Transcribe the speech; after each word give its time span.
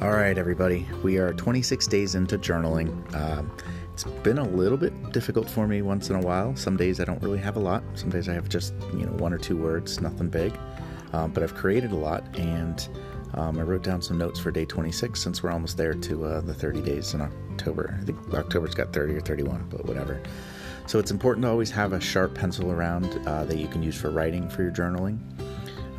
All 0.00 0.12
right, 0.12 0.38
everybody. 0.38 0.88
We 1.02 1.18
are 1.18 1.34
26 1.34 1.86
days 1.86 2.14
into 2.14 2.38
journaling. 2.38 3.14
Um, 3.14 3.54
it's 3.92 4.04
been 4.04 4.38
a 4.38 4.48
little 4.48 4.78
bit 4.78 5.12
difficult 5.12 5.46
for 5.46 5.68
me 5.68 5.82
once 5.82 6.08
in 6.08 6.16
a 6.16 6.20
while. 6.20 6.56
Some 6.56 6.78
days 6.78 7.00
I 7.00 7.04
don't 7.04 7.22
really 7.22 7.38
have 7.40 7.56
a 7.56 7.60
lot. 7.60 7.84
Some 7.92 8.08
days 8.08 8.26
I 8.26 8.32
have 8.32 8.48
just 8.48 8.72
you 8.94 9.04
know 9.04 9.12
one 9.18 9.34
or 9.34 9.36
two 9.36 9.58
words, 9.58 10.00
nothing 10.00 10.30
big. 10.30 10.58
Um, 11.12 11.32
but 11.32 11.42
I've 11.42 11.54
created 11.54 11.92
a 11.92 11.96
lot, 11.96 12.24
and 12.38 12.88
um, 13.34 13.58
I 13.58 13.62
wrote 13.62 13.82
down 13.82 14.00
some 14.00 14.16
notes 14.16 14.40
for 14.40 14.50
day 14.50 14.64
26 14.64 15.20
since 15.20 15.42
we're 15.42 15.50
almost 15.50 15.76
there 15.76 15.92
to 15.92 16.24
uh, 16.24 16.40
the 16.40 16.54
30 16.54 16.80
days 16.80 17.12
in 17.12 17.20
October. 17.20 17.94
I 18.00 18.02
think 18.06 18.32
October's 18.32 18.74
got 18.74 18.94
30 18.94 19.16
or 19.16 19.20
31, 19.20 19.66
but 19.68 19.84
whatever. 19.84 20.22
So 20.86 20.98
it's 20.98 21.10
important 21.10 21.44
to 21.44 21.50
always 21.50 21.70
have 21.72 21.92
a 21.92 22.00
sharp 22.00 22.34
pencil 22.34 22.72
around 22.72 23.20
uh, 23.28 23.44
that 23.44 23.58
you 23.58 23.68
can 23.68 23.82
use 23.82 24.00
for 24.00 24.08
writing 24.08 24.48
for 24.48 24.62
your 24.62 24.72
journaling. 24.72 25.18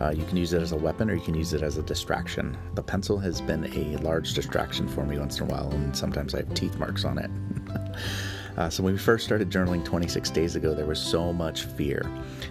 Uh, 0.01 0.09
you 0.09 0.25
can 0.25 0.35
use 0.35 0.51
it 0.51 0.61
as 0.63 0.71
a 0.71 0.75
weapon 0.75 1.11
or 1.11 1.13
you 1.13 1.21
can 1.21 1.35
use 1.35 1.53
it 1.53 1.61
as 1.61 1.77
a 1.77 1.83
distraction. 1.83 2.57
The 2.73 2.81
pencil 2.81 3.19
has 3.19 3.39
been 3.39 3.65
a 3.65 3.97
large 3.97 4.33
distraction 4.33 4.87
for 4.87 5.05
me 5.05 5.19
once 5.19 5.39
in 5.39 5.47
a 5.47 5.51
while, 5.51 5.69
and 5.71 5.95
sometimes 5.95 6.33
I 6.33 6.37
have 6.37 6.51
teeth 6.55 6.75
marks 6.79 7.05
on 7.05 7.19
it. 7.19 7.29
uh, 8.57 8.67
so, 8.71 8.81
when 8.81 8.93
we 8.93 8.99
first 8.99 9.25
started 9.25 9.51
journaling 9.51 9.85
26 9.85 10.31
days 10.31 10.55
ago, 10.55 10.73
there 10.73 10.87
was 10.87 10.99
so 10.99 11.31
much 11.31 11.65
fear. 11.65 12.03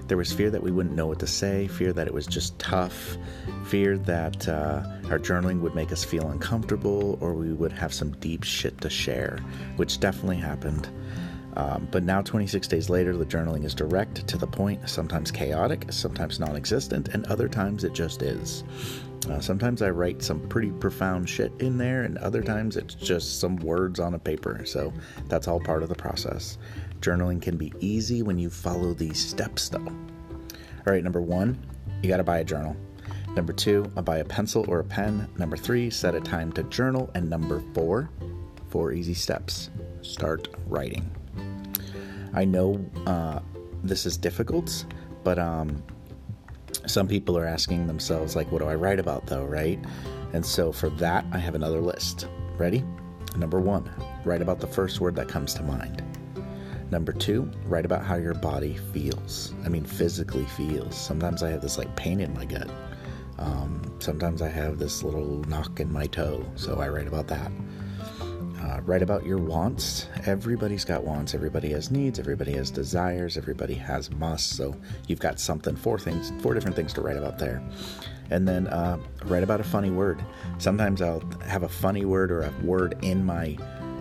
There 0.07 0.17
was 0.17 0.33
fear 0.33 0.49
that 0.51 0.63
we 0.63 0.71
wouldn't 0.71 0.95
know 0.95 1.09
what 1.09 1.19
to 1.21 1.27
say, 1.27 1.67
fear 1.67 1.93
that 1.93 2.07
it 2.07 2.15
was 2.15 2.25
just 2.25 2.57
tough, 2.61 3.17
fear 3.67 3.99
that 3.99 4.49
uh, 4.49 4.85
our 5.11 5.19
journaling 5.19 5.61
would 5.61 5.75
make 5.75 5.91
us 5.91 6.05
feel 6.05 6.29
uncomfortable, 6.29 7.19
or 7.21 7.35
we 7.35 7.53
would 7.53 7.73
have 7.73 7.93
some 7.93 8.13
deep 8.21 8.45
shit 8.45 8.81
to 8.83 8.89
share, 8.89 9.41
which 9.75 9.99
definitely 9.99 10.37
happened. 10.37 10.89
Um, 11.57 11.89
but 11.91 12.05
now, 12.05 12.23
26 12.23 12.69
days 12.69 12.89
later, 12.89 13.17
the 13.17 13.27
journaling 13.27 13.65
is 13.65 13.75
direct, 13.75 14.27
to 14.29 14.39
the 14.39 14.47
point, 14.47 14.89
sometimes 14.89 15.31
chaotic, 15.31 15.87
sometimes 15.91 16.39
non 16.39 16.57
existent, 16.57 17.09
and 17.09 17.27
other 17.27 17.49
times 17.49 17.85
it 17.85 17.93
just 17.93 18.23
is. 18.23 18.65
Uh, 19.29 19.41
sometimes 19.41 19.83
I 19.83 19.91
write 19.91 20.23
some 20.23 20.41
pretty 20.49 20.71
profound 20.71 21.29
shit 21.29 21.53
in 21.59 21.77
there, 21.77 22.03
and 22.03 22.19
other 22.19 22.43
times 22.43 22.77
it's 22.77 22.95
just 22.95 23.41
some 23.41 23.57
words 23.57 24.01
on 24.01 24.15
a 24.15 24.19
paper. 24.19 24.63
So 24.65 24.93
that's 25.29 25.49
all 25.49 25.61
part 25.61 25.83
of 25.83 25.89
the 25.89 25.95
process. 25.95 26.57
Journaling 27.01 27.43
can 27.43 27.57
be 27.57 27.73
easy 27.81 28.23
when 28.23 28.39
you 28.39 28.49
follow 28.49 28.95
these 28.95 29.19
steps, 29.19 29.69
though. 29.69 29.79
All 29.87 30.93
right, 30.93 31.05
number 31.05 31.21
one, 31.21 31.59
you 32.03 32.09
got 32.09 32.19
to 32.19 32.25
buy 32.25 32.39
a 32.39 32.45
journal. 32.45 32.77
Number 33.35 33.53
two, 33.53 33.83
buy 33.83 34.19
a 34.19 34.25
pencil 34.25 34.65
or 34.69 34.81
a 34.81 34.85
pen. 34.85 35.29
Number 35.37 35.57
three, 35.57 35.91
set 35.91 36.15
a 36.15 36.21
time 36.21 36.53
to 36.53 36.63
journal. 36.65 37.11
And 37.15 37.29
number 37.29 37.63
four, 37.75 38.11
four 38.71 38.93
easy 38.93 39.15
steps 39.15 39.71
start 40.03 40.49
writing. 40.67 41.11
I 42.35 42.45
know 42.45 42.85
uh, 43.07 43.41
this 43.83 44.07
is 44.07 44.17
difficult, 44.17 44.85
but 45.25 45.39
um, 45.39 45.83
some 46.87 47.09
people 47.09 47.37
are 47.37 47.47
asking 47.47 47.87
themselves, 47.87 48.37
like, 48.37 48.51
what 48.53 48.61
do 48.61 48.69
I 48.69 48.75
write 48.75 48.99
about 48.99 49.27
though, 49.27 49.45
right? 49.45 49.79
And 50.33 50.45
so 50.45 50.73
for 50.73 50.91
that, 50.91 51.25
I 51.33 51.39
have 51.39 51.55
another 51.55 51.81
list. 51.81 52.29
Ready? 52.57 52.85
Number 53.37 53.61
one, 53.61 53.91
write 54.25 54.43
about 54.43 54.61
the 54.61 54.67
first 54.67 55.01
word 55.01 55.17
that 55.17 55.29
comes 55.29 55.55
to 55.55 55.63
mind. 55.63 56.03
Number 56.91 57.13
two, 57.13 57.51
write 57.67 57.85
about 57.85 58.05
how 58.05 58.17
your 58.17 58.35
body 58.35 58.77
feels. 58.93 59.55
I 59.65 59.69
mean, 59.69 59.85
physically 59.85 60.45
feels. 60.45 60.97
Sometimes 60.97 61.43
I 61.43 61.51
have 61.51 61.63
this 61.63 61.79
like 61.79 61.95
pain 61.95 62.21
in 62.21 62.35
my 62.35 62.45
gut. 62.45 62.69
Um, 63.39 63.97
sometimes 64.01 64.43
I 64.43 64.49
have 64.49 64.79
this 64.79 65.03
little 65.03 65.43
knock 65.45 65.81
in 65.81 65.93
my 65.93 66.07
toe, 66.07 66.45
so 66.57 66.81
I 66.81 66.89
write 66.89 67.07
about 67.07 67.29
that. 67.29 67.51
Uh, 68.81 68.83
write 68.83 69.03
about 69.03 69.25
your 69.25 69.39
wants. 69.39 70.07
Everybody's 70.27 70.85
got 70.85 71.05
wants. 71.05 71.35
Everybody 71.35 71.71
has 71.71 71.91
needs. 71.91 72.19
Everybody 72.19 72.53
has 72.53 72.71
desires. 72.71 73.37
Everybody 73.37 73.75
has 73.75 74.11
musts. 74.11 74.55
So 74.57 74.77
you've 75.07 75.21
got 75.21 75.39
something, 75.39 75.77
four 75.77 75.99
things, 75.99 76.33
four 76.43 76.55
different 76.55 76.77
things 76.77 76.93
to 76.95 77.01
write 77.01 77.17
about 77.17 77.39
there. 77.39 77.63
And 78.31 78.47
then 78.47 78.69
uh, 78.69 78.99
write 79.25 79.43
about 79.43 79.61
a 79.61 79.65
funny 79.65 79.91
word. 79.91 80.25
Sometimes 80.59 81.03
I'll 81.03 81.23
have 81.47 81.63
a 81.63 81.69
funny 81.69 82.05
word 82.05 82.31
or 82.31 82.43
a 82.43 82.53
word 82.65 82.97
in 83.03 83.25
my 83.25 83.57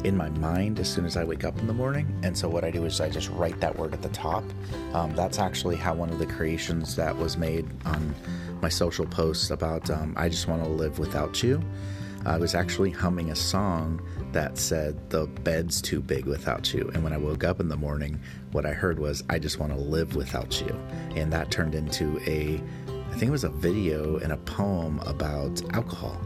in 0.06 0.16
my 0.16 0.30
mind 0.30 0.80
as 0.80 0.88
soon 0.88 1.06
as 1.06 1.18
I 1.18 1.26
wake 1.26 1.44
up 1.44 1.60
in 1.60 1.68
the 1.68 1.74
morning. 1.74 2.08
And 2.24 2.38
so 2.38 2.48
what 2.48 2.64
I 2.64 2.72
do 2.72 2.86
is 2.86 3.02
I 3.02 3.10
just 3.10 3.30
write 3.32 3.60
that 3.60 3.78
word 3.78 3.94
at 3.94 4.02
the 4.02 4.10
top. 4.10 4.46
Um, 4.94 5.14
that's 5.14 5.40
actually 5.40 5.76
how 5.76 5.94
one 5.94 6.10
of 6.10 6.20
the 6.20 6.26
creations 6.26 6.96
that 6.96 7.18
was 7.18 7.36
made 7.36 7.68
on 7.86 8.16
my 8.62 8.70
social 8.70 9.06
posts 9.06 9.50
about 9.50 9.90
um, 9.90 10.14
I 10.16 10.30
just 10.30 10.48
want 10.48 10.64
to 10.64 10.70
live 10.70 11.00
without 11.00 11.44
you. 11.44 11.62
I 12.26 12.38
was 12.38 12.56
actually 12.56 12.92
humming 12.92 13.32
a 13.32 13.36
song 13.36 14.02
that 14.34 14.58
said, 14.58 15.10
The 15.10 15.28
bed's 15.28 15.82
too 15.82 16.02
big 16.02 16.26
without 16.26 16.74
you. 16.74 16.90
And 16.94 17.04
when 17.04 17.14
I 17.14 17.18
woke 17.18 17.44
up 17.44 17.60
in 17.60 17.70
the 17.70 17.78
morning, 17.78 18.20
what 18.52 18.66
I 18.66 18.72
heard 18.72 19.00
was, 19.00 19.24
I 19.30 19.40
just 19.40 19.60
want 19.60 19.74
to 19.74 19.80
live 19.80 20.16
without 20.16 20.60
you. 20.62 20.80
And 21.16 21.32
that 21.34 21.52
turned 21.52 21.76
into 21.76 22.20
a, 22.28 22.62
I 23.12 23.16
think 23.16 23.30
it 23.30 23.32
was 23.32 23.44
a 23.44 23.50
video 23.50 24.18
and 24.18 24.32
a 24.32 24.38
poem 24.38 25.00
about 25.06 25.62
alcohol. 25.74 26.20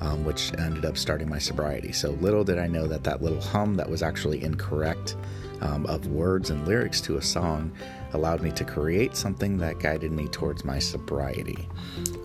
Um, 0.00 0.24
which 0.24 0.56
ended 0.56 0.84
up 0.84 0.96
starting 0.96 1.28
my 1.28 1.40
sobriety. 1.40 1.90
So 1.90 2.10
little 2.10 2.44
did 2.44 2.56
I 2.56 2.68
know 2.68 2.86
that 2.86 3.02
that 3.02 3.20
little 3.20 3.40
hum 3.40 3.74
that 3.74 3.90
was 3.90 4.00
actually 4.00 4.44
incorrect 4.44 5.16
um, 5.60 5.86
of 5.86 6.06
words 6.06 6.50
and 6.50 6.66
lyrics 6.66 7.00
to 7.02 7.16
a 7.16 7.22
song 7.22 7.72
allowed 8.12 8.42
me 8.42 8.50
to 8.52 8.64
create 8.64 9.16
something 9.16 9.58
that 9.58 9.80
guided 9.80 10.12
me 10.12 10.28
towards 10.28 10.64
my 10.64 10.78
sobriety. 10.78 11.68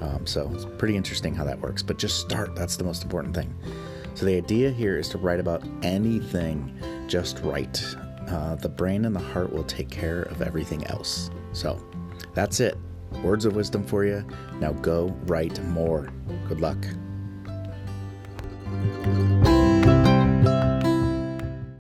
Um, 0.02 0.26
so 0.26 0.50
it's 0.54 0.66
pretty 0.78 0.96
interesting 0.96 1.36
how 1.36 1.44
that 1.46 1.60
works. 1.60 1.82
But 1.82 1.98
just 1.98 2.20
start, 2.20 2.56
that's 2.56 2.78
the 2.78 2.84
most 2.84 3.04
important 3.04 3.36
thing. 3.36 3.54
So 4.16 4.26
the 4.26 4.36
idea 4.36 4.70
here 4.70 4.98
is 4.98 5.10
to 5.10 5.18
write 5.18 5.40
about 5.40 5.64
anything, 5.82 6.78
just 7.08 7.40
write. 7.40 7.84
Uh, 8.28 8.56
the 8.56 8.70
brain 8.70 9.06
and 9.06 9.16
the 9.16 9.20
heart 9.20 9.52
will 9.52 9.64
take 9.64 9.90
care 9.90 10.24
of 10.24 10.42
everything 10.42 10.86
else. 10.88 11.30
So 11.52 11.82
that's 12.34 12.60
it. 12.60 12.78
Words 13.24 13.46
of 13.46 13.56
wisdom 13.56 13.86
for 13.86 14.06
you. 14.06 14.26
Now 14.60 14.72
go 14.74 15.08
write 15.26 15.64
more. 15.66 16.10
Good 16.48 16.62
luck. 16.62 16.78